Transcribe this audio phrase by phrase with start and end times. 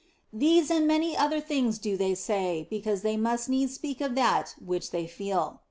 [0.33, 4.55] These and many other things do they say, because they must needs speak of that
[4.59, 5.59] which they feel.